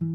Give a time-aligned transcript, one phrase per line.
[0.00, 0.08] The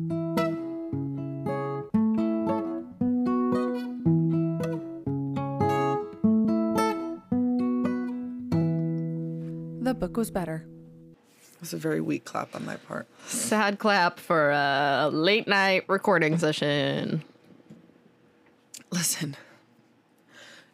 [9.93, 10.65] book was better.
[11.61, 13.07] That's a very weak clap on my part.
[13.27, 17.21] Sad clap for a late night recording session.
[18.91, 19.35] Listen,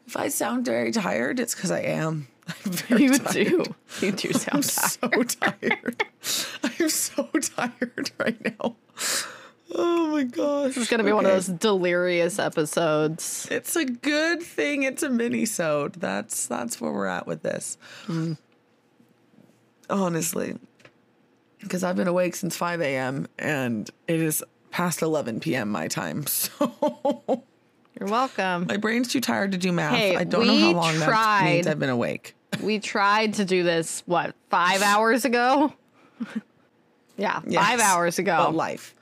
[0.07, 2.27] if I sound very tired, it's because I am.
[2.47, 3.33] I'm very You tired.
[3.33, 3.63] do.
[4.01, 5.31] You do I'm sound tired.
[5.31, 6.03] so tired.
[6.63, 8.75] I'm so tired right now.
[10.41, 10.77] Oh my gosh.
[10.77, 13.47] It's gonna be one of those delirious episodes.
[13.51, 15.93] It's a good thing it's a mini-sode.
[15.93, 17.77] That's that's where we're at with this.
[19.89, 20.57] Honestly.
[21.59, 23.27] Because I've been awake since 5 a.m.
[23.37, 25.69] and it is past 11 p.m.
[25.69, 26.25] my time.
[26.59, 27.43] So
[27.99, 28.65] You're welcome.
[28.67, 29.93] my brain's too tired to do math.
[29.95, 31.43] Hey, I don't know how long that tried.
[31.45, 32.35] means I've been awake.
[32.61, 35.73] We tried to do this, what, five hours ago?
[37.17, 38.35] yeah, five hours ago.
[38.37, 38.93] But life.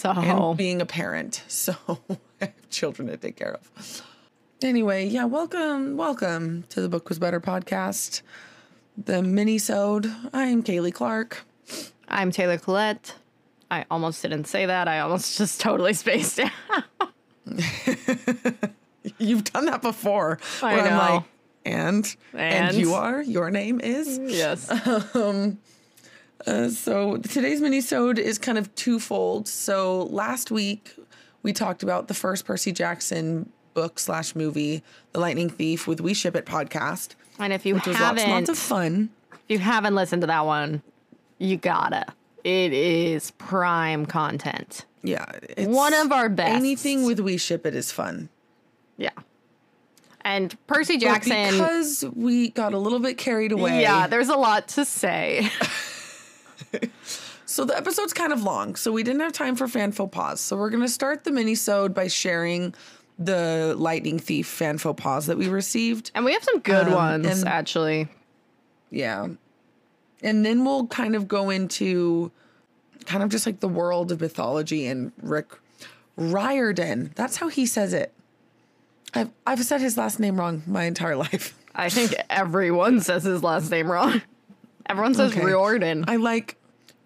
[0.00, 1.42] So, and being a parent.
[1.48, 1.74] So
[2.40, 4.02] I have children to take care of.
[4.62, 8.22] Anyway, yeah, welcome, welcome to the Book Was Better podcast.
[8.96, 10.10] The mini-sode.
[10.32, 11.44] I'm Kaley Clark.
[12.08, 13.14] I'm Taylor Collette.
[13.70, 14.88] I almost didn't say that.
[14.88, 17.10] I almost just totally spaced out.
[19.18, 20.38] You've done that before.
[20.62, 20.96] I know.
[20.96, 21.24] like,
[21.66, 22.76] and, and And?
[22.76, 23.20] you are.
[23.20, 24.18] Your name is.
[24.18, 24.70] yes.
[25.14, 25.58] Um,
[26.46, 29.46] Uh, so today's mini-sode is kind of twofold.
[29.48, 30.94] So last week
[31.42, 34.82] we talked about the first Percy Jackson book slash movie,
[35.12, 38.30] The Lightning Thief, with We Ship It podcast, And if you which was lots, haven't,
[38.34, 39.10] lots of fun.
[39.32, 40.82] if you haven't listened to that one,
[41.38, 42.06] you gotta.
[42.42, 44.86] It is prime content.
[45.02, 46.54] Yeah, it's, One of our best.
[46.56, 48.28] Anything with We Ship It is fun.
[48.96, 49.10] Yeah.
[50.22, 51.52] And Percy But Jackson.
[51.52, 53.80] because we got a little bit carried away.
[53.82, 55.50] yeah, there's a lot to say.
[57.46, 60.40] So the episode's kind of long, so we didn't have time for fan faux pas.
[60.40, 62.74] So we're gonna start the mini-sode by sharing
[63.18, 66.12] the Lightning Thief fan faux pas that we received.
[66.14, 68.06] And we have some good Um, ones, and- actually.
[68.90, 69.26] Yeah.
[70.22, 72.30] And then we'll kind of go into
[73.06, 75.48] kind of just like the world of mythology and Rick
[76.16, 77.10] Riordan.
[77.16, 78.12] That's how he says it.
[79.12, 81.56] I've I've said his last name wrong my entire life.
[81.74, 84.22] I think everyone says his last name wrong.
[84.86, 85.44] Everyone says Okay.
[85.44, 86.04] Riordan.
[86.06, 86.56] I like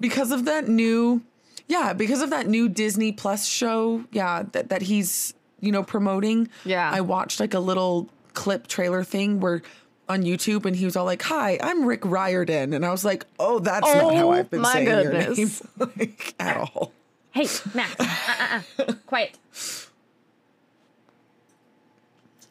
[0.00, 1.22] because of that new
[1.66, 6.49] yeah, because of that new Disney Plus show, yeah, that, that he's, you know, promoting.
[6.65, 6.91] Yeah.
[6.93, 9.62] I watched like a little clip trailer thing where
[10.06, 12.75] on YouTube and he was all like, Hi, I'm Rick Riordan.
[12.75, 15.38] And I was like, Oh, that's not how Oh, I've been my saying goodness.
[15.38, 16.93] your name like, at all.
[17.31, 17.94] hey, Max.
[17.99, 18.93] Uh-uh.
[19.06, 19.38] Quiet.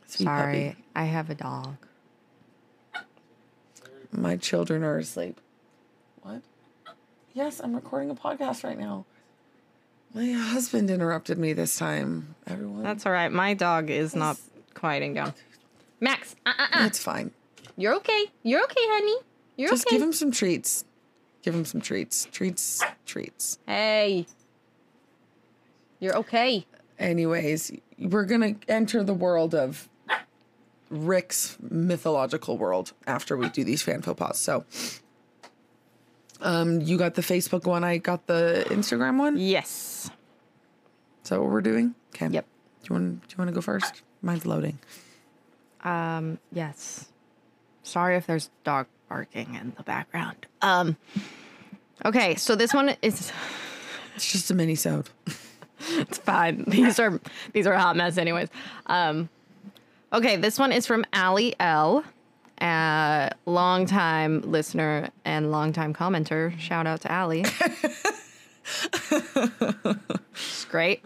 [0.08, 0.84] Sweet Sorry, puppy.
[0.96, 1.76] I have a dog.
[4.12, 5.40] My children are asleep.
[6.22, 6.42] What?
[7.34, 9.06] Yes, I'm recording a podcast right now.
[10.14, 12.36] My husband interrupted me this time.
[12.46, 12.84] Everyone.
[12.84, 13.32] That's all right.
[13.32, 14.38] My dog is not
[14.76, 15.34] quieting down.
[16.00, 16.86] Max, uh-uh.
[16.86, 17.32] it's fine.
[17.76, 18.26] You're okay.
[18.44, 19.16] You're okay, honey.
[19.58, 19.74] You're okay.
[19.74, 19.96] Just okay.
[19.96, 20.86] give him some treats.
[21.42, 22.28] Give him some treats.
[22.32, 23.58] Treats, treats.
[23.66, 24.28] hey.
[26.00, 26.68] You're okay.
[27.00, 29.90] Anyways, we're going to enter the world of
[30.92, 34.38] Rick's mythological world after we do these fan faux pas.
[34.38, 34.66] So,
[36.44, 39.38] um, you got the Facebook one, I got the Instagram one.
[39.38, 40.12] Yes.
[41.24, 41.96] Is that what we're doing?
[42.14, 42.28] Okay.
[42.28, 42.46] Yep.
[42.84, 44.04] Do you want do you want to go first?
[44.22, 44.78] Mine's loading.
[45.84, 47.09] Um, yes.
[47.84, 50.46] Sorry if there's dog barking in the background.
[50.62, 50.98] Um,
[52.06, 53.32] okay, so this one is
[54.16, 55.09] It's just a mini sode.
[55.80, 56.66] it's fine.
[56.68, 57.20] These are
[57.53, 58.50] these are a hot mess anyways.
[58.86, 59.30] Um,
[60.12, 62.03] okay, this one is from Allie L.
[62.63, 66.57] Uh, longtime listener and longtime commenter.
[66.57, 67.44] Shout out to Allie.
[70.34, 71.03] She's great.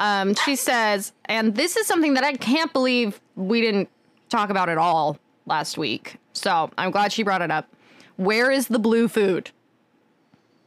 [0.00, 3.88] Um, she says, and this is something that I can't believe we didn't
[4.30, 6.16] talk about at all last week.
[6.32, 7.68] So I'm glad she brought it up.
[8.16, 9.50] Where is the blue food?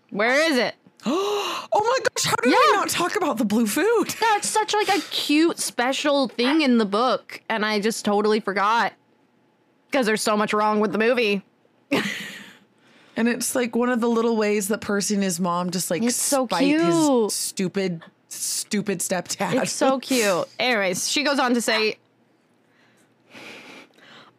[0.09, 0.75] Where is it?
[1.75, 2.57] Oh my gosh, how did Yeah.
[2.71, 4.09] we not talk about the blue food?
[4.21, 8.93] That's such like a cute special thing in the book, and I just totally forgot
[9.93, 11.43] because there's so much wrong with the movie.
[13.15, 16.01] And it's like one of the little ways that Percy and his mom just like
[16.01, 16.81] It's so cute.
[16.81, 19.61] his stupid, stupid stepdad.
[19.61, 20.47] It's so cute.
[20.57, 21.99] Anyways, she goes on to say.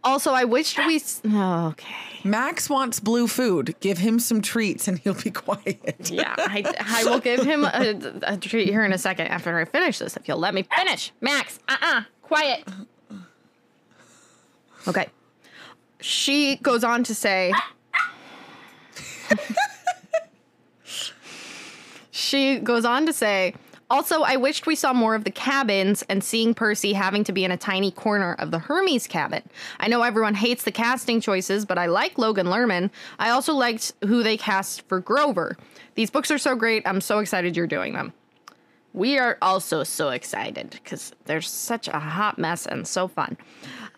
[0.03, 0.97] Also, I wished we.
[0.97, 1.95] s- Oh, okay.
[2.25, 3.77] Max wants blue food.
[3.79, 6.11] Give him some treats and he'll be quiet.
[6.11, 9.67] Yeah, I, I will give him a, a treat here in a second after I
[9.67, 11.12] finish this, if you'll let me finish.
[11.21, 12.65] Max, uh uh quiet.
[14.89, 15.07] Okay.
[16.05, 17.51] She goes on to say.
[22.11, 23.55] she goes on to say,
[23.89, 27.43] also, I wished we saw more of the cabins and seeing Percy having to be
[27.43, 29.43] in a tiny corner of the Hermes cabin.
[29.81, 32.91] I know everyone hates the casting choices, but I like Logan Lerman.
[33.19, 35.57] I also liked who they cast for Grover.
[35.95, 36.87] These books are so great.
[36.87, 38.12] I'm so excited you're doing them.
[38.93, 43.37] We are also so excited because they're such a hot mess and so fun.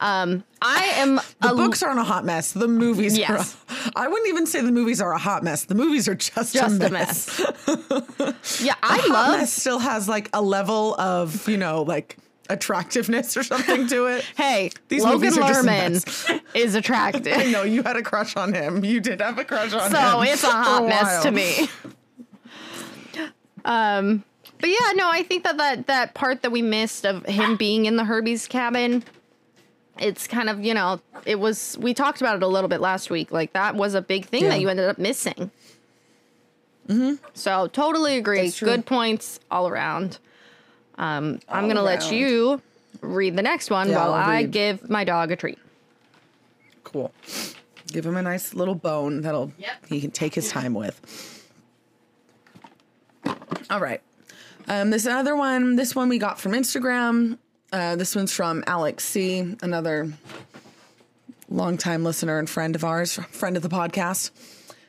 [0.01, 2.53] Um, I am The a books aren't a hot mess.
[2.53, 3.57] The movies Yes.
[3.71, 3.75] are.
[3.75, 5.65] A, I wouldn't even say the movies are a hot mess.
[5.65, 7.39] The movies are just, just a a mess.
[7.41, 8.61] mess.
[8.63, 12.17] yeah, I Hot love mess still has like a level of you know like
[12.51, 14.25] attractiveness or something to it.
[14.37, 17.33] Hey, These Logan movies are just a Lerman is attractive.
[17.37, 18.85] I know you had a crush on him.
[18.85, 19.91] You did have a crush on him.
[19.93, 21.69] so it's a hot for mess to me.
[23.65, 24.25] Um,
[24.61, 27.87] but yeah, no, I think that, that that part that we missed of him being
[27.87, 29.03] in the Hermes cabin,
[29.99, 33.11] it's kind of you know it was we talked about it a little bit last
[33.11, 33.31] week.
[33.33, 34.51] Like that was a big thing Yeah.
[34.51, 35.51] that you ended up missing.
[36.89, 37.15] Mm-hmm.
[37.35, 38.51] So totally agree.
[38.51, 40.19] Good points all around.
[40.99, 42.61] Um, I'm gonna let you
[43.01, 44.51] read the next one Yeah, while I'll I read.
[44.53, 45.59] give my dog a treat.
[46.85, 47.13] Cool.
[47.89, 49.87] Give him a nice little bone that'll Yep.
[49.89, 51.45] he can take his time with.
[53.71, 54.01] All right.
[54.69, 57.39] Um, this other one, this one we got from Instagram.
[57.73, 60.13] Uh, this one's from Alex C, another
[61.49, 64.31] longtime listener and friend of ours, friend of the podcast.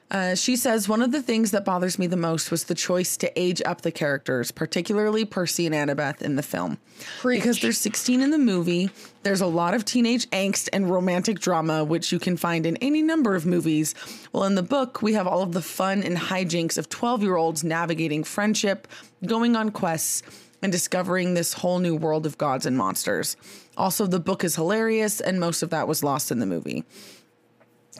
[0.10, 3.18] Uh, she says one of the things that bothers me the most was the choice
[3.18, 6.78] to age up the characters, particularly Percy and Annabeth in the film.
[7.22, 8.90] Because they're 16 in the movie,
[9.24, 13.02] there's a lot of teenage angst and romantic drama, which you can find in any
[13.02, 13.96] number of movies.
[14.32, 17.36] Well, in the book, we have all of the fun and hijinks of 12 year
[17.36, 18.88] olds navigating friendship,
[19.26, 20.24] going on quests,
[20.62, 23.38] and discovering this whole new world of gods and monsters.
[23.78, 26.84] Also, the book is hilarious, and most of that was lost in the movie.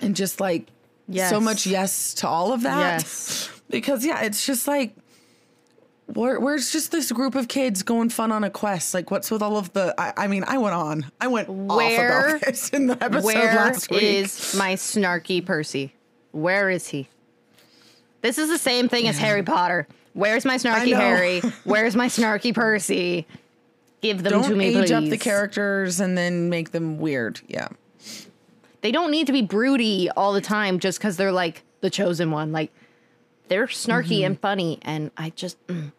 [0.02, 0.68] And just like
[1.10, 1.30] Yes.
[1.30, 3.02] so much yes to all of that.
[3.02, 3.50] Yes.
[3.70, 4.96] Because yeah, it's just like
[6.14, 8.94] where, where's just this group of kids going fun on a quest?
[8.94, 9.94] Like, what's with all of the?
[9.98, 11.12] I, I mean, I went on.
[11.20, 14.04] I went Where- off about this in the episode Where last week.
[14.04, 15.94] is my snarky Percy?
[16.32, 17.10] Where is he?
[18.22, 19.86] This is the same thing as Harry Potter.
[20.18, 20.96] Where's my snarky.
[20.96, 21.40] Harry?
[21.64, 23.28] Where's my snarky Percy?
[24.02, 24.92] Give them to Don't me, age please.
[24.92, 27.40] up the characters and then make them weird.
[27.48, 27.68] Yeah.
[28.82, 32.32] They don't need to be broody all the time just because they're like the chosen
[32.32, 32.52] one.
[32.52, 32.72] Like
[33.48, 35.92] they're snarky and funny, and I just mm,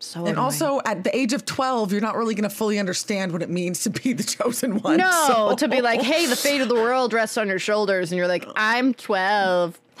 [0.00, 0.18] so.
[0.18, 0.26] Mm-hmm.
[0.26, 0.44] And annoying.
[0.44, 3.50] also, at the age of 12, you're not really going to fully understand what it
[3.50, 4.96] means to be the chosen one.
[4.96, 8.10] no so- to be like, hey, the fate of the world rests on your shoulders,
[8.10, 9.78] and you're like, I'm twelve.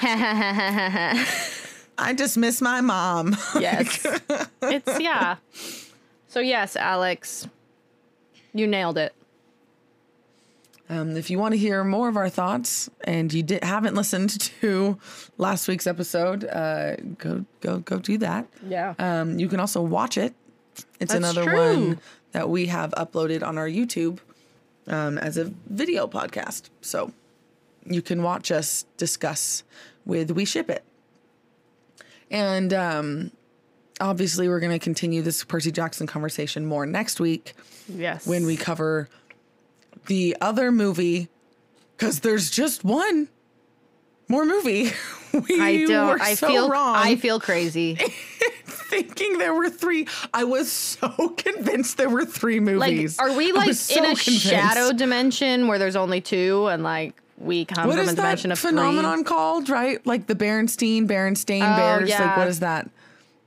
[1.98, 3.36] I just miss my mom.
[3.60, 4.04] Yes.
[4.62, 5.36] it's yeah.
[6.28, 7.48] So yes, Alex,
[8.54, 9.14] you nailed it.
[10.88, 14.30] Um, if you want to hear more of our thoughts and you did, haven't listened
[14.60, 14.98] to
[15.38, 18.46] last week's episode, uh, go go go do that.
[18.66, 18.94] Yeah.
[18.98, 20.34] Um, you can also watch it.
[21.00, 21.58] It's That's another true.
[21.58, 22.00] one
[22.32, 24.18] that we have uploaded on our YouTube
[24.86, 26.70] um, as a video podcast.
[26.80, 27.12] So
[27.86, 29.64] you can watch us discuss
[30.04, 30.84] with We Ship It.
[32.32, 33.30] And um,
[34.00, 37.54] obviously, we're going to continue this Percy Jackson conversation more next week
[37.88, 38.26] Yes.
[38.26, 39.08] when we cover
[40.06, 41.28] the other movie
[41.96, 43.28] because there's just one
[44.28, 44.90] more movie.
[45.48, 46.20] we I don't.
[46.20, 46.68] I so feel.
[46.70, 47.94] wrong I feel crazy.
[48.64, 50.06] thinking there were three.
[50.34, 53.18] I was so convinced there were three Like, movies.
[53.18, 54.40] are we like so in a convinced.
[54.46, 58.48] shadow dimension where there's only two, and like we come What from is a dimension
[58.50, 59.68] that of phenomenon called?
[59.68, 62.10] Right, like the Berenstein, Berenstain Oh, Bears.
[62.10, 62.88] Like, what is that?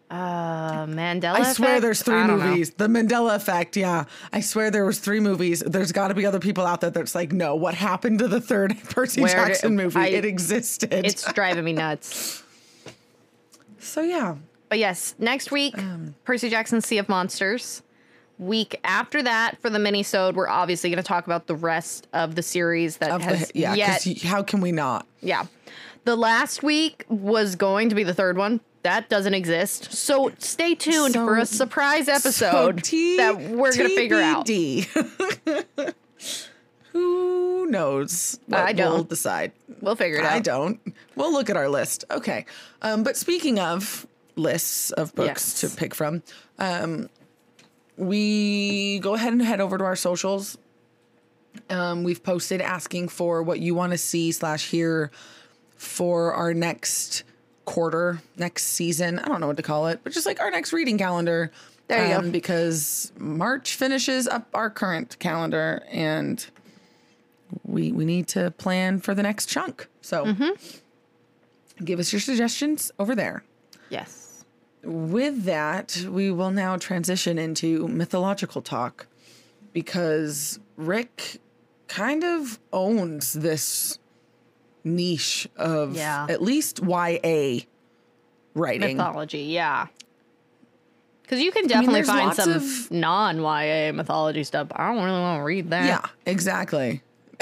[0.10, 1.34] Uh, Mandela.
[1.40, 2.46] I swear there's three don't know.
[2.46, 2.70] movies.
[2.72, 3.76] The Mandela Effect.
[3.76, 5.62] Yeah, I swear there was three movies.
[5.66, 8.40] There's got to be other people out there that's like, no, what happened to the
[8.40, 10.00] third Percy Where did- Jackson movie?
[10.00, 10.94] I- it existed.
[10.94, 12.44] It's driving me nuts.
[13.80, 14.36] so yeah.
[14.70, 16.16] But yes, next week, Um.
[16.24, 17.82] Percy Jackson Sea of Monsters.
[18.38, 22.36] Week after that, for the mini-sode, we're obviously going to talk about the rest of
[22.36, 24.06] the series that Of has the, yeah, yet.
[24.24, 25.08] how can we not?
[25.22, 25.46] yeah.
[26.04, 28.60] The last week was going to be the third one.
[28.84, 29.92] That doesn't exist.
[29.94, 34.22] So stay tuned So- for a surprise episode So T- that we're going to figure
[34.22, 34.46] out.
[34.46, 35.94] TBD.
[36.92, 38.40] Who knows?
[38.46, 39.10] What I We'll don't.
[39.10, 39.52] decide.
[39.82, 40.32] We'll figure it out.
[40.34, 40.80] I don't.
[41.16, 42.06] We'll look at our list.
[42.12, 42.46] Okay.
[42.82, 45.72] Um, but speaking of lists of books Yes.
[45.72, 46.24] to pick from,
[46.60, 47.10] um,
[47.98, 50.58] we go ahead and head over to our socials.
[51.70, 55.10] Um, we've posted asking for what you want to see slash hear
[55.78, 57.24] for our next
[57.64, 59.20] quarter, next season.
[59.20, 61.52] I don't know what to call it, but just like our next reading calendar.
[61.88, 62.32] There you go.
[62.32, 66.46] Because March finishes up our current calendar and
[67.64, 69.88] we we need to plan for the next chunk.
[70.02, 71.84] So Mm-hmm.
[71.86, 73.44] give us your suggestions over there.
[73.90, 74.25] Yes.
[74.86, 79.08] With that, we will now transition into mythological talk
[79.74, 81.40] because Rick
[81.88, 84.00] kind of owns this
[84.84, 86.28] niche of Yeah.
[86.30, 87.66] at least YA
[88.54, 88.98] writing.
[88.98, 89.88] mythology, yeah.
[91.24, 94.68] Because you can definitely there's find some of- non YA mythology stuff.
[94.76, 95.86] I don't really want to read that.
[95.86, 97.02] Yeah, exactly.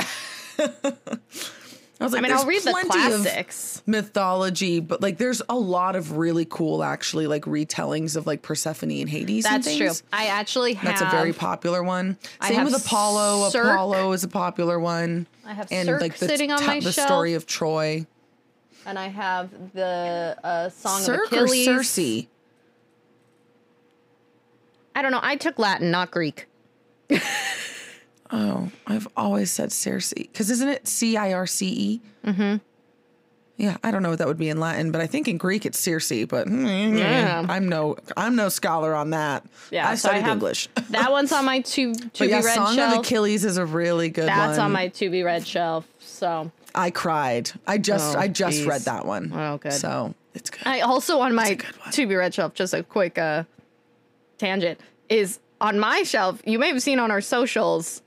[2.00, 3.81] I was like, I mean, I'll read the classics.
[3.85, 8.91] mythology, but like, there's a lot of really cool, actually, like retellings of like Persephone
[8.91, 9.45] and Hades.
[9.45, 9.91] and That's true.
[10.12, 11.00] I actually have.
[11.00, 12.17] That's a very popular one.
[12.41, 13.50] I Same have with Apollo.
[13.51, 13.65] Cirque.
[13.67, 15.27] Apollo is a popular one.
[15.45, 17.07] I have and Cirque like the, sitting on t- my the shelf.
[17.07, 18.05] story of Troy.
[18.85, 21.65] and I have the uh, song Cirque of or Achilles.
[21.65, 22.27] Circe?
[24.95, 25.19] I don't know.
[25.21, 26.47] I took Latin, not Greek.
[28.35, 32.01] Oh, I've always said Circe because isn't it C I R C E?
[32.25, 32.55] Mm-hmm.
[33.57, 35.65] Yeah, I don't know what that would be in Latin, but I think in Greek
[35.67, 36.09] it's Circe.
[36.25, 37.45] But mm, Yeah.
[37.47, 39.45] I'm no, I'm no scholar on that.
[39.69, 40.69] Yeah, I so I studied have- English.
[40.89, 42.93] That one's on my to to but be yeah, read Song shelf.
[42.93, 44.65] of Achilles is a really good That's one.
[44.65, 45.87] on my to be read shelf.
[45.99, 47.51] So I cried.
[47.67, 48.65] I just, Oh, I just geez.
[48.67, 49.31] read that one.
[49.33, 49.73] Oh, good.
[49.73, 50.65] So it's good.
[50.65, 51.59] I also on my
[51.91, 53.43] to be read shelf, just a quick uh,
[54.39, 56.41] tangent, is on my shelf.
[56.45, 58.01] You may have seen on our socials.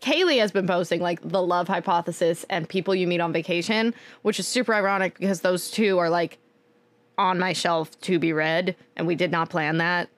[0.00, 4.38] Kaley has been posting like the love hypothesis and people you meet on vacation, which
[4.38, 6.38] is super ironic because those two are like
[7.18, 10.08] on my shelf to be read, and we did not plan that.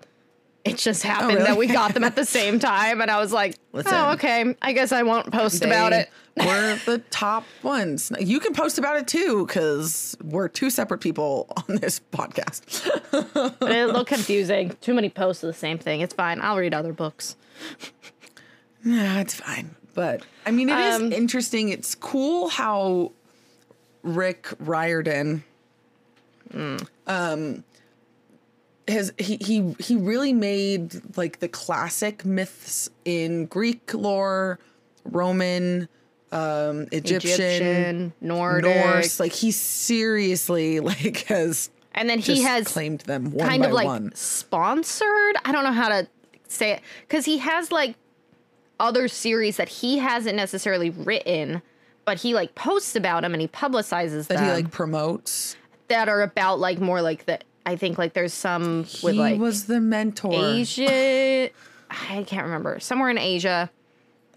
[0.65, 1.45] It just oh, happened really?
[1.45, 3.93] that we got them at the same time, and I was like, Listen.
[3.95, 4.55] "Oh, okay.
[4.63, 8.13] I guess I won't post about it." We're the top ones.
[8.21, 12.89] You can post about it too, because we're two separate people on this podcast.
[13.11, 14.77] But it looked confusing.
[14.81, 16.01] Too many posts of the same thing.
[16.01, 16.41] It's fine.
[16.41, 17.37] I'll read other books.
[18.85, 19.75] Yeah, it's fine.
[19.95, 21.69] But I mean, it is Um, interesting.
[21.69, 23.13] It's cool how
[24.03, 25.45] Rick Riordan,
[27.07, 27.65] um,
[28.89, 34.59] has he he he really made like the classic myths in Greek lore,
[35.05, 35.89] Roman,
[36.33, 39.21] um, Egyptian, Egyptian, Nordic, Norse.
[39.21, 43.75] Like he seriously like has and then he has claimed them one kind by of
[43.75, 44.13] like one.
[44.15, 45.37] sponsored.
[45.45, 46.09] I don't know how to
[46.49, 47.95] say it because he has like
[48.83, 51.63] other series that he hasn't necessarily written,
[52.05, 54.37] but he like posts about them and he publicizes them.
[54.37, 55.57] That them he like promotes.
[55.89, 57.39] that are about like more like the.
[57.65, 60.33] I think like there's some with he like was the mentor.
[60.35, 61.49] Asia.
[61.91, 63.71] I can't remember somewhere in Asia.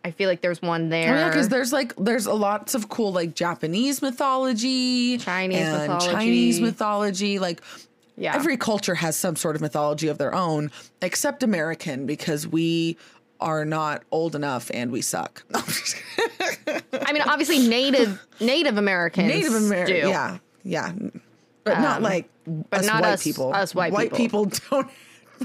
[0.04, 1.16] I feel like there's one there.
[1.16, 6.12] Oh yeah, because there's like there's lots of cool like Japanese mythology, Chinese and mythology.
[6.12, 7.40] Chinese mythology.
[7.40, 7.62] Like
[8.16, 8.36] yeah.
[8.36, 10.70] every culture has some sort of mythology of their own,
[11.02, 12.98] except American because we
[13.40, 15.44] are not old enough and we suck.
[15.56, 20.08] I mean, obviously, Native Native Americans Native American, do.
[20.08, 20.94] yeah, yeah,
[21.64, 22.30] but not like
[22.72, 23.54] us not white us- people.
[23.54, 24.18] us white people.
[24.18, 24.52] people.
[24.70, 24.90] don't.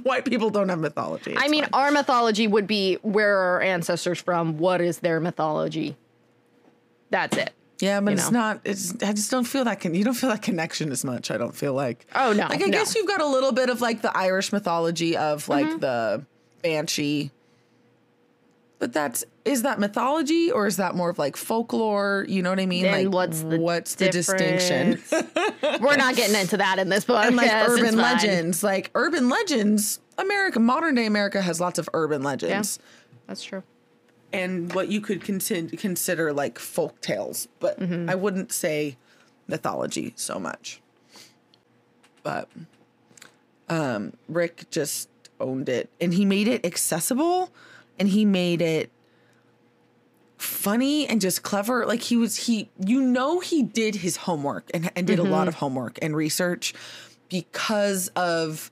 [0.04, 1.34] White people don't have mythology.
[1.36, 1.70] I mean, fine.
[1.72, 4.56] our mythology would be where are our ancestors from?
[4.58, 5.96] What is their mythology?
[7.10, 7.52] That's it.
[7.80, 8.38] Yeah, but you it's know.
[8.38, 8.60] not.
[8.62, 8.94] It's.
[9.02, 9.80] I just don't feel that.
[9.80, 11.32] Con- you don't feel that connection as much.
[11.32, 12.06] I don't feel like.
[12.14, 12.70] Oh, no, Like I no.
[12.70, 15.78] guess you've got a little bit of like the Irish mythology of like Mm-hmm.
[15.80, 16.24] the
[16.62, 17.32] banshee.
[18.80, 22.24] But that's is that mythology or is that more of like folklore?
[22.28, 22.82] You know what I mean?
[22.84, 25.00] Then like what's the what's the distinction?
[25.82, 27.22] We're not getting into that in this book.
[27.24, 28.02] and like Yes, it's urban fine.
[28.02, 30.00] legends, like urban legends.
[30.16, 32.78] America, modern day America has lots of urban legends.
[33.26, 33.62] That's true.
[34.32, 38.08] and what you could consider consider like folk tales, but Mm-hmm.
[38.08, 38.96] I wouldn't say
[39.46, 40.80] mythology so much.
[42.22, 42.48] But
[43.68, 45.08] um Rick just
[45.38, 47.50] owned it and he made it accessible
[48.00, 48.90] and he made it
[50.38, 54.90] funny and just clever like he was he you know he did his homework and,
[54.96, 55.30] and did a Mm-hmm.
[55.32, 56.72] lot of homework and research
[57.28, 58.70] because of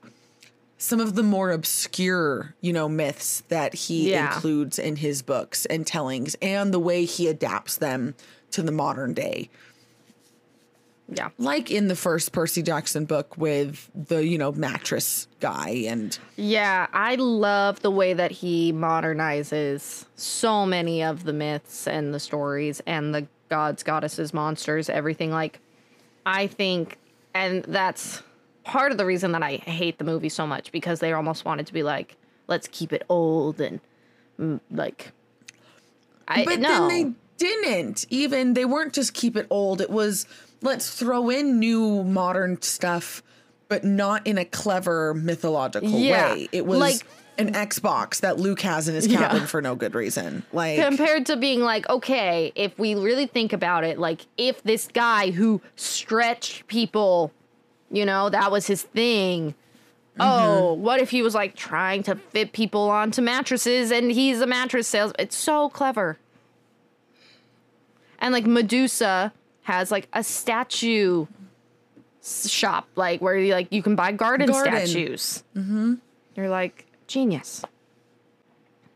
[0.80, 4.32] some of the more obscure, you know, myths that he Yeah.
[4.34, 8.14] includes in his books and tellings and the way he adapts them
[8.52, 9.50] to the modern day.
[11.10, 11.30] Yeah.
[11.38, 16.86] Like in the first Percy Jackson book with the, you know, mattress guy and Yeah,
[16.92, 22.82] I love the way that he modernizes so many of the myths and the stories
[22.86, 25.30] and the gods, goddesses, monsters, everything.
[25.30, 25.60] Like,
[26.26, 26.98] I think,
[27.32, 28.22] and that's
[28.64, 31.66] part of the reason that I hate the movie so much because they almost wanted
[31.68, 32.16] to be like,
[32.48, 33.80] let's keep it old and
[34.38, 35.12] mm, like,
[36.26, 36.68] I but no.
[36.68, 40.26] then they didn't even they weren't just keep it old it was
[40.60, 43.22] let's throw in new modern stuff
[43.68, 47.00] but not in a clever mythological Yeah, way it was like-
[47.38, 49.18] an xbox that luke has in his Yeah.
[49.18, 53.52] cabin for no good reason like compared to being like okay if we really think
[53.52, 57.32] about it like if this guy who stretched people
[57.92, 59.54] you know that was his thing
[60.20, 60.82] oh, mm-hmm.
[60.82, 64.88] what if he was like trying to fit people onto mattresses and he's a mattress
[64.88, 65.12] sales?
[65.18, 66.18] It's so clever.
[68.18, 69.32] And like Medusa
[69.68, 71.26] has like a statue
[72.22, 74.72] shop, like where you like you can buy garden, Garden.
[74.72, 75.44] statues.
[75.54, 75.94] Mm-hmm.
[76.34, 77.62] You're like genius.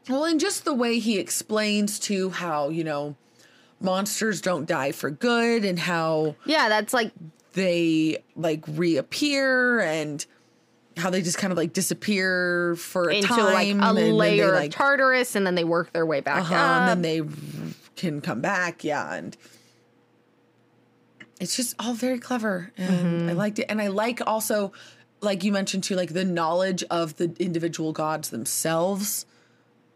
[0.09, 3.17] Well, and just the way he explains to how, you know,
[3.81, 7.12] monsters don't die for good and how Yeah, that's like
[7.52, 10.25] they like reappear and
[10.97, 13.95] how they just kind of like disappear for a into time like and a then
[13.95, 16.81] they, layer like, of Tartarus, and then they work their way back uh-huh, up.
[16.81, 17.35] and then they
[17.95, 18.83] can come back.
[18.83, 19.12] Yeah.
[19.12, 19.37] And
[21.43, 22.71] it's just all very clever.
[22.77, 23.31] And Mm-hmm.
[23.31, 23.67] I liked it.
[23.69, 24.73] And I like also,
[25.21, 29.27] like you mentioned too, like the knowledge of the individual gods themselves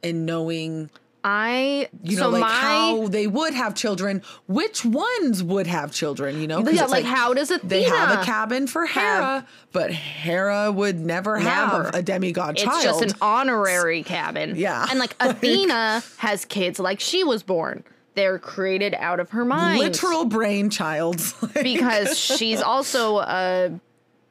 [0.02, 0.90] and knowing
[1.22, 4.22] I you so know, like my how they would have children.
[4.46, 6.40] Which ones would have children?
[6.40, 9.90] You know, yeah, it's like, how does Athena they have a cabin for Hera, but
[9.92, 12.84] Hera would never, have a demigod It's child.
[12.84, 14.54] It's just an honorary cabin.
[14.56, 14.86] Yeah.
[14.88, 17.82] And like Athena has kids like she was born.
[18.16, 19.78] They're created out of her mind.
[19.78, 21.20] literal brainchild.
[21.42, 23.70] Like, Because she's also a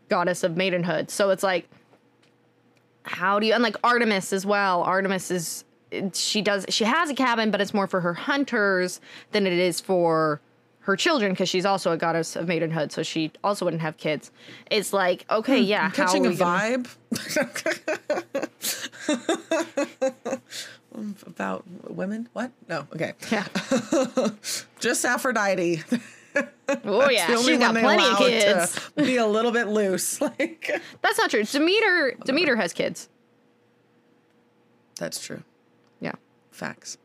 [0.09, 1.09] goddess of maidenhood.
[1.09, 1.69] So it's like,
[3.03, 4.81] how do you, and like Artemis as well.
[4.83, 5.63] Artemis is,
[6.13, 8.99] she does, she has a cabin, but it's more for her hunters
[9.31, 10.41] than it is for
[10.79, 12.91] her children because she's also a goddess of maidenhood.
[12.91, 14.31] So she also wouldn't have kids.
[14.69, 15.89] It's like, okay, yeah.
[15.89, 16.87] how Hmm, catching a gonna- vibe.
[21.25, 22.29] About women?
[22.33, 22.51] What?
[22.67, 22.87] No.
[22.93, 23.13] Okay.
[23.31, 23.45] Yeah.
[24.79, 25.83] Just Aphrodite.
[26.83, 28.79] Oh yeah, she's got plenty of kids.
[28.95, 30.19] Be a little bit loose.
[30.21, 30.69] Like
[31.01, 31.43] That's not true.
[31.43, 33.07] Demeter Demeter has kids.
[34.99, 35.43] that's true.
[36.01, 36.13] Yeah.
[36.51, 36.97] Facts.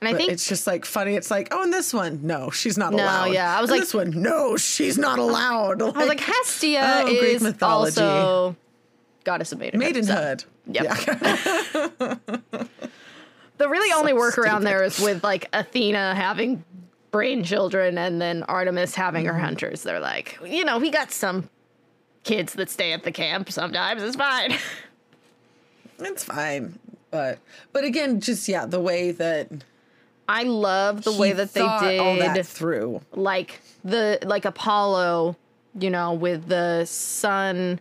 [0.00, 1.14] And I think it's just like funny.
[1.14, 3.32] It's like, oh, in this one, no, she's not No, allowed.
[3.32, 5.80] yeah, I was In like- this one, no, she's not allowed.
[5.80, 8.00] I was like Hestia Oh, Greek is mythology.
[8.02, 8.56] also
[9.24, 10.04] goddess of maidenhood.
[10.04, 10.44] so- maidenhood.
[10.66, 10.84] Yep.
[10.84, 12.16] Yeah.
[13.56, 16.64] The really only So workaround there is with like Athena having
[17.12, 19.34] brain children and then Artemis having Mm-hmm.
[19.34, 19.84] her hunters.
[19.84, 21.48] They're like, you know, we got some
[22.24, 24.02] kids that stay at the camp sometimes.
[24.02, 24.54] It's fine.
[26.00, 26.80] it's fine,
[27.12, 27.38] but
[27.72, 29.48] but again, just yeah, the way that
[30.28, 33.02] I love the way that they did all that through.
[33.12, 35.36] like the like Apollo,
[35.78, 37.78] you know, with the sun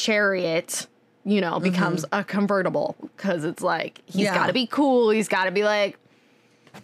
[0.00, 0.86] chariot,
[1.24, 4.34] you know, becomes a convertible because it's like he's Yeah.
[4.34, 5.10] got to be cool.
[5.10, 5.98] He's got to be like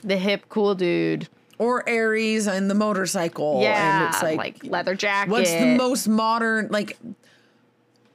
[0.05, 1.29] the hip cool dude.
[1.59, 3.63] Or Ares and the motorcycle.
[3.63, 5.31] Yeah, and it's like, like, leather jacket.
[5.31, 6.99] what's the most modern like.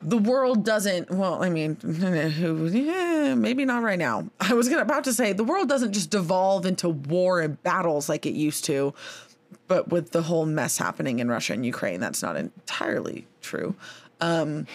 [0.03, 1.09] The world doesn't.
[1.11, 1.77] Well, I mean?
[1.83, 4.27] Yeah, maybe not right now.
[4.39, 8.09] I was gonna about to say the world doesn't just devolve into war and battles
[8.09, 8.93] like it used to,
[9.67, 13.75] but with the whole mess happening in Russia and Ukraine, that's not entirely true.
[14.21, 14.65] Um,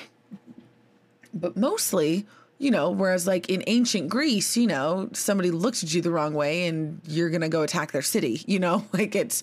[1.40, 2.26] but mostly,
[2.58, 6.34] you know, whereas like in ancient Greece, you know, somebody looks at you the wrong
[6.34, 8.42] way and you're gonna go attack their city.
[8.46, 9.42] You know, like it's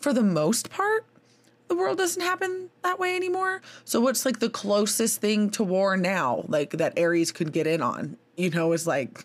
[0.00, 1.04] for the most part,
[1.68, 3.62] the world doesn't happen that way anymore.
[3.84, 7.82] So what's like the closest thing to war now, like that Ares could get in
[7.82, 8.16] on?
[8.36, 9.24] You know, is like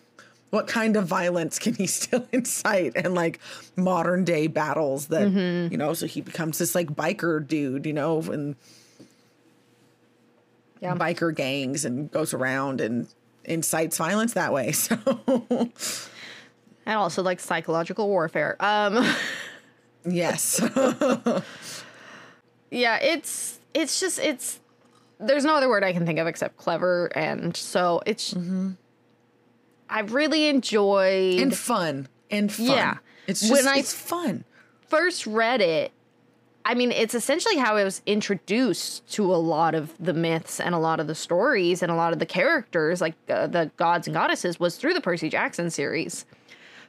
[0.50, 3.40] what kind of violence can he still incite and like
[3.76, 5.70] modern day battles that mm-hmm.
[5.70, 8.56] you know so he becomes this like biker dude you know and
[10.80, 10.94] Yeah.
[10.94, 13.08] biker gangs and goes around and
[13.44, 14.96] incites violence that way so
[16.86, 18.56] and also like psychological warfare.
[18.60, 19.04] Um,
[20.04, 20.60] yes
[22.70, 24.60] yeah, it's it's just it's
[25.18, 28.34] there's no other word I can think of except clever, and so it's.
[28.34, 28.70] Mm-hmm.
[29.90, 32.96] I really enjoyed and fun and fun Yeah.
[33.26, 34.44] it's just When I- it's fun
[34.88, 35.92] first read it,
[36.68, 40.74] I mean, it's essentially how I was introduced to a lot of the myths and
[40.74, 44.06] a lot of the stories and a lot of the characters, like uh, the gods
[44.06, 46.26] and goddesses, was through the Percy Jackson series.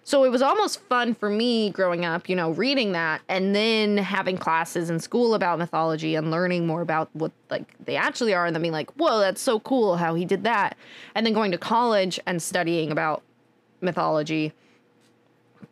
[0.03, 3.97] So it was almost fun for me growing up, you know, reading that and then
[3.97, 8.45] having classes in school about mythology and learning more about what like they actually are
[8.45, 10.75] and then being like, whoa, that's so cool how he did that.
[11.15, 13.21] And then going to college and studying about
[13.81, 14.51] mythology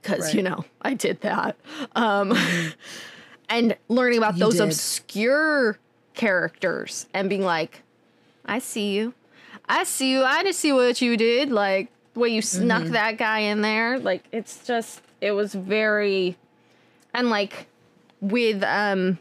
[0.01, 0.35] because Right.
[0.35, 1.57] you know I did that,
[1.95, 2.33] um,
[3.49, 4.63] and learning about You those did.
[4.63, 5.77] obscure
[6.13, 7.83] characters and being like,
[8.45, 9.13] I see you,
[9.67, 12.93] I see you, I just see what you did, like the way you snuck Mm-hmm.
[12.93, 16.37] that guy in there, like it's just it was very,
[17.13, 17.67] and like
[18.21, 19.17] with um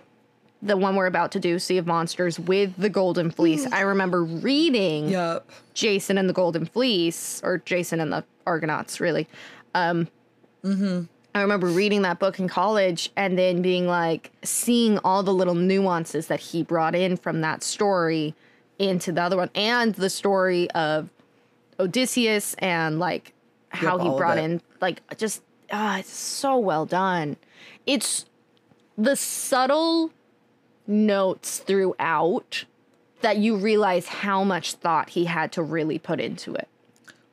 [0.63, 4.25] the one we're about to do, Sea of Monsters, with the Golden Fleece, I remember
[4.25, 9.29] reading yep Jason and the Golden Fleece, or Jason and the Argonauts, really.
[9.75, 10.09] Um,
[11.37, 15.55] I remember reading that book in college and then being like, seeing all the little
[15.55, 18.35] nuances that he brought in from that story
[18.79, 21.11] into the other one and the story of
[21.79, 23.35] Odysseus and like
[23.69, 27.37] how Yep, he brought in like just ah, it's so well done.
[27.85, 28.25] It's
[28.97, 30.13] the subtle
[30.87, 32.65] notes throughout
[33.21, 36.69] that you realize how much thought he had to really put into it.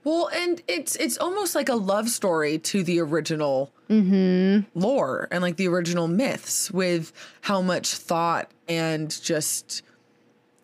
[0.04, 4.68] Well, and it's it's almost like a love story to the original mm-hmm.
[4.78, 9.82] lore and like the original myths with how much thought and just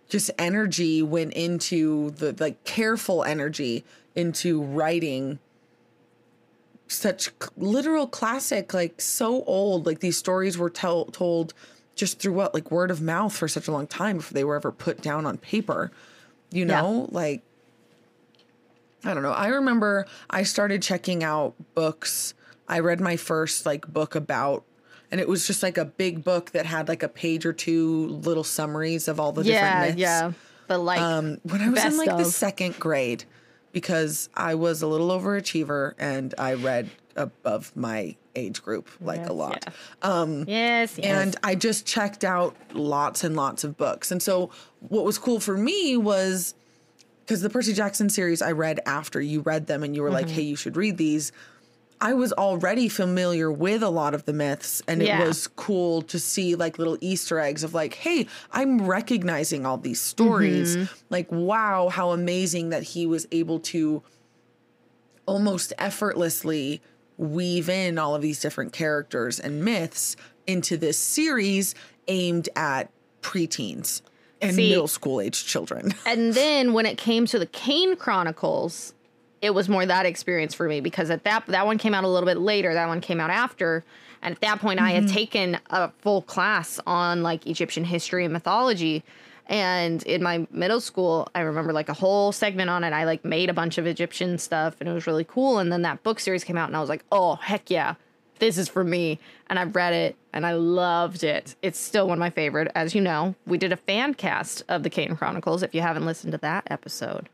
[0.09, 5.39] just energy went into the like careful energy into writing
[6.87, 9.85] such literal classic like so old.
[9.85, 11.53] Like these stories were tell, told
[11.95, 14.55] just through what like word of mouth for such a long time before they were
[14.55, 15.91] ever put down on paper
[16.51, 16.81] you Yeah.
[16.81, 17.07] know?
[17.11, 17.41] Like
[19.03, 19.31] I don't know.
[19.31, 22.33] I remember I started checking out books.
[22.67, 24.63] I read my first like book about
[25.11, 28.07] and it was just like a big book that had like a page or two
[28.07, 29.97] little summaries of all the different myths.
[29.99, 30.31] yeah.
[30.67, 33.23] But like Um when I was in like the second grade
[33.71, 39.33] because I was a little overachiever and I read above my age group like a
[39.33, 39.65] lot.
[39.65, 40.25] yeah.
[40.47, 40.99] yes, yes.
[40.99, 44.11] And I just checked out lots and lots of books.
[44.11, 46.53] And so what was cool for me was
[47.29, 50.25] because the Percy Jackson series I read after you read them and you were like,
[50.25, 50.33] Mm-hmm.
[50.33, 51.31] hey, you should read these.
[52.01, 55.21] I was already familiar with a lot of the myths, and Yeah.
[55.21, 59.77] it was cool to see like little Easter eggs of like, hey, I'm recognizing all
[59.77, 60.75] these stories.
[60.75, 60.93] Mm-hmm.
[61.11, 64.01] Like, wow, how amazing that he was able to
[65.27, 66.81] almost effortlessly
[67.17, 70.15] weave in all of these different characters and myths
[70.47, 71.75] into this series
[72.07, 72.89] aimed at
[73.21, 74.01] preteens
[74.41, 75.93] and See- middle school age children.
[76.05, 78.93] and then when it came to the Kane Chronicles,
[79.41, 82.07] it was more that experience for me because at that that one came out a
[82.07, 82.73] little bit later.
[82.73, 83.83] That one came out after,
[84.21, 85.13] and at that point, I had mm-hmm.
[85.13, 89.03] taken a full class on like Egyptian history and mythology.
[89.47, 92.93] And in my middle school, I remember like a whole segment on it.
[92.93, 95.57] I like made a bunch of Egyptian stuff, and it was really cool.
[95.57, 97.95] And then that book series came out, and I was like, oh heck yeah,
[98.39, 99.19] this is for me.
[99.47, 101.55] And I've read it, and I loved it.
[101.61, 103.35] It's still one of my favorite, as you know.
[103.45, 105.63] We did a fan cast of the Kane Chronicles.
[105.63, 107.29] If you haven't listened to that episode,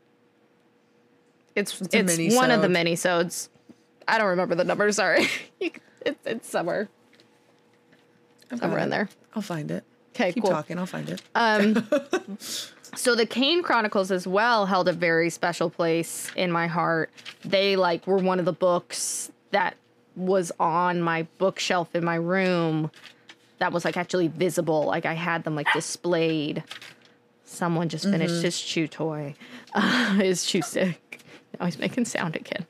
[1.54, 2.72] it's a it's, one of the mini-sode.
[2.72, 3.48] mini-sodes.
[4.08, 4.90] I don't remember the number.
[4.92, 5.26] Sorry,
[5.60, 5.80] it's
[6.24, 6.88] it's somewhere
[8.58, 9.08] somewhere in there.
[9.34, 9.84] I'll find it.
[10.14, 10.52] Okay, Keep cool.
[10.52, 10.78] talking.
[10.78, 11.22] I'll find it.
[11.34, 11.86] Um
[12.94, 17.10] So the Kane Chronicles as well held a very special place in my heart.
[17.44, 19.76] They like were one of the books that
[20.16, 22.90] was on my bookshelf in my room
[23.58, 24.84] that was like actually visible.
[24.84, 26.62] Like I had them like displayed.
[27.44, 29.34] Someone just finished his chew toy.
[30.16, 31.20] his chew stick.
[31.58, 32.66] Now he's making sound again.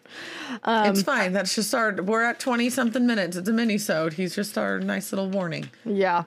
[0.63, 1.33] Um, it's fine.
[1.33, 1.93] That's just our.
[1.95, 3.37] We're at twenty something minutes.
[3.37, 4.13] It's a mini sode.
[4.13, 5.71] He's just our nice little warning.
[5.85, 6.23] Yeah.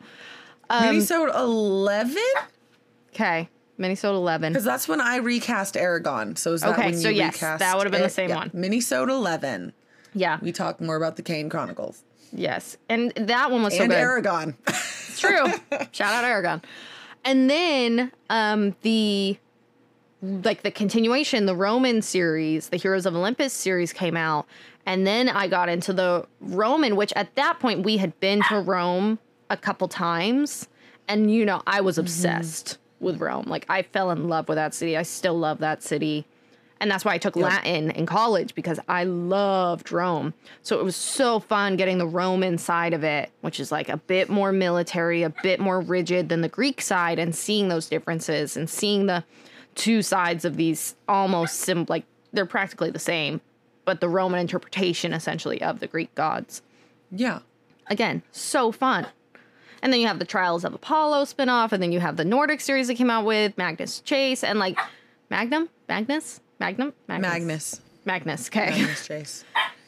[0.69, 2.21] mini sode eleven,
[3.13, 3.47] Okay.
[3.77, 4.51] Minnesota 11.
[4.51, 6.35] because that's when I recast Aragon.
[6.35, 7.59] So is that Okay, when so you yes, recast?
[7.59, 8.11] that would've been the it?
[8.11, 8.51] same one.
[8.53, 9.71] Mini sode eleven.
[10.13, 10.39] Yeah.
[10.41, 12.77] We talk more about the Kane Chronicles Yes.
[12.87, 13.99] And that one was so and good.
[13.99, 14.55] Aragon.
[15.17, 15.47] True.
[15.91, 16.61] Shout out Aragon.
[17.25, 19.37] And then um the
[20.21, 24.45] like the continuation, the Roman series, the Heroes of Olympus series came out.
[24.85, 28.59] And then I got into the Roman, which at that point we had been to
[28.59, 29.19] Rome
[29.49, 30.67] a couple times.
[31.07, 33.45] And you know, I was obsessed with Rome.
[33.47, 34.97] Like I fell in love with that city.
[34.97, 36.25] I still love that city.
[36.81, 40.33] And that's why I took Latin in college because I loved Rome.
[40.61, 43.97] So it was so fun getting the Roman side of it, which is like a
[43.97, 48.55] bit more military, a bit more rigid than the Greek side, and seeing those differences
[48.55, 49.25] and seeing the
[49.75, 53.41] two sides of these almost sim like they're practically the same,
[53.85, 56.61] but the Roman interpretation essentially of the Greek gods.
[57.11, 57.39] yeah.
[57.91, 59.07] Again, so fun.
[59.81, 62.61] And then you have the Trials of Apollo spinoff, and then you have the Nordic
[62.61, 64.77] series that came out with Magnus Chase and like
[65.31, 67.81] Magnum, Magnus, Magnum, Magnus.
[68.05, 68.47] Magnus.
[68.49, 69.43] Okay, Magnus Chase.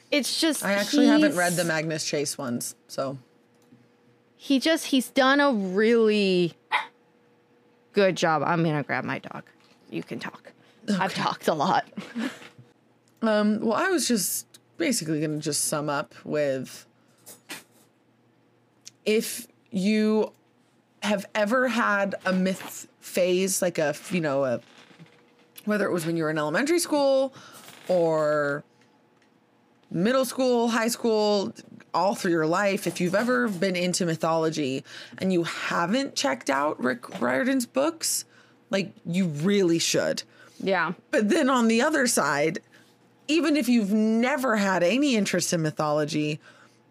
[0.10, 3.18] it's just I actually haven't read the Magnus Chase ones, so
[4.38, 6.54] He just he's done a really
[7.94, 8.42] good job.
[8.46, 9.44] I'm gonna grab my dog.
[9.90, 10.52] You can talk.
[11.00, 11.86] I've talked a lot.
[13.24, 16.88] Um, well, I was just basically going to just sum up with
[19.06, 20.32] if you
[21.04, 24.60] have ever had a myth phase, like a, you know, a,
[25.66, 27.34] whether it was when you were in elementary school
[27.88, 28.64] or
[29.90, 31.54] middle school, high school,
[31.94, 34.84] all through your life, if you've ever been into mythology
[35.18, 38.26] and you haven't checked out Rick Riordan's books,
[38.70, 40.24] like you really should.
[40.64, 40.94] Yeah.
[41.12, 42.60] But then on the other side,
[43.28, 46.40] even if you've never had any interest in mythology,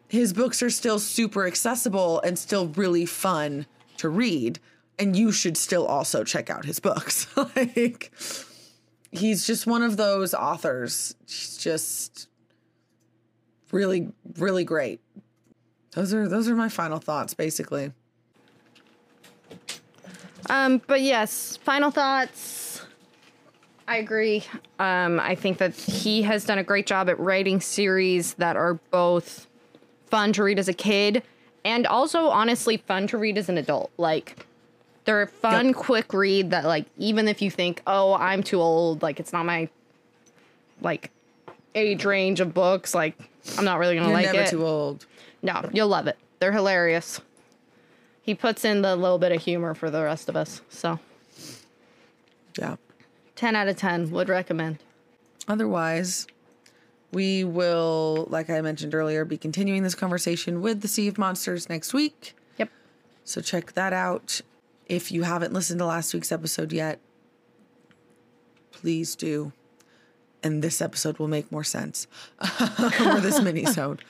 [0.08, 3.66] his books are still super accessible and still really fun
[3.98, 4.58] to read.
[4.98, 7.26] and you should still also check out his books.
[7.56, 8.12] like
[9.12, 11.14] he's just one of those authors.
[11.26, 12.28] He's just
[13.72, 15.00] really really great.
[15.92, 17.92] Those are those are my final thoughts basically.
[20.48, 22.82] Um, but yes, final thoughts.
[23.86, 24.44] I agree.
[24.78, 28.74] Um, I think that he has done a great job at writing series that are
[28.90, 29.48] both
[30.06, 31.22] fun to read as a kid
[31.64, 33.90] and also honestly fun to read as an adult.
[33.98, 34.46] Like
[35.10, 35.74] they're a fun, Yep.
[35.76, 39.44] quick read that like even if you think, oh, I'm too old, like it's not
[39.44, 39.68] my
[40.80, 41.10] like
[41.74, 43.18] age range of books, like
[43.58, 44.32] I'm not really gonna like it.
[44.32, 44.50] You're like never it.
[44.50, 45.06] too old.
[45.42, 46.16] No, you'll love it.
[46.38, 47.20] They're hilarious.
[48.22, 50.60] He puts in the little bit of humor for the rest of us.
[50.68, 51.00] So
[52.56, 52.76] Yeah.
[53.34, 54.78] 10 out of 10 would recommend.
[55.48, 56.26] Otherwise,
[57.12, 61.68] we will, like I mentioned earlier, be continuing this conversation with the Sea of Monsters
[61.68, 62.36] next week.
[62.58, 62.68] Yep.
[63.24, 64.42] So check that out.
[64.90, 66.98] If you haven't listened to last week's episode yet,
[68.72, 69.52] please do.
[70.42, 72.06] And this episode will make more sense.
[72.60, 74.02] or this mini-sode.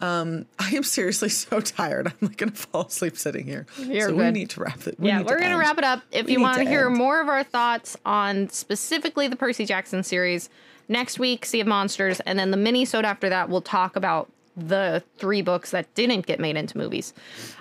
[0.00, 2.08] Um, I am seriously so tired.
[2.08, 3.64] I'm like gonna fall asleep sitting here.
[3.78, 4.98] You're so we need to wrap it.
[4.98, 5.58] we yeah, we're going to end.
[5.60, 6.02] wrap it up.
[6.10, 6.96] If We you want to hear end.
[6.96, 10.50] more of our thoughts on specifically the Percy Jackson series,
[10.88, 15.02] next week, Sea of Monsters, and then the mini-sode after that, we'll talk about the
[15.18, 17.12] three books that didn't get made into movies.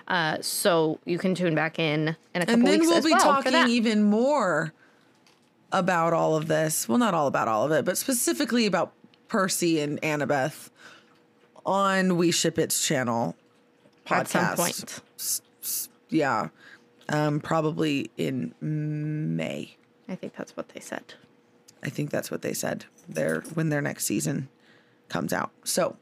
[0.08, 3.06] Uh, so you can tune back in in a couple and then weeks we'll as
[3.06, 4.73] be well talking even more
[5.71, 6.88] about all of this.
[6.88, 8.93] Well, not all about all of it, but specifically about
[9.27, 10.69] Percy and Annabeth
[11.65, 13.36] on We Ship It's channel
[14.06, 14.19] podcast.
[14.19, 14.99] At some point.
[15.17, 16.49] S- s- Yeah.
[17.10, 19.75] Um, probably in May.
[20.08, 21.15] I think that's what they said.
[21.84, 22.86] I think that's what they said.
[23.10, 24.47] Their when their next season
[25.10, 25.51] comes out.
[25.63, 25.97] So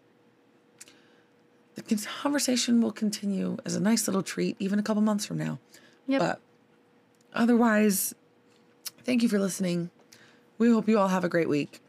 [1.88, 5.60] the conversation will continue as a nice little treat, even a couple months from now.
[6.08, 6.20] Yep.
[6.20, 6.40] But
[7.34, 8.14] otherwise,
[9.04, 9.90] thank you for listening.
[10.58, 11.82] We hope you all have a great week.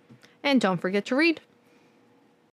[0.42, 1.40] and don't forget to read.